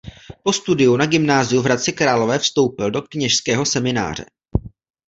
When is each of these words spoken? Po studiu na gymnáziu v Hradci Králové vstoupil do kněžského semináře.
Po 0.43 0.53
studiu 0.53 0.97
na 0.97 1.05
gymnáziu 1.05 1.61
v 1.61 1.65
Hradci 1.65 1.93
Králové 1.93 2.39
vstoupil 2.39 2.91
do 2.91 3.01
kněžského 3.01 3.65
semináře. 3.65 4.25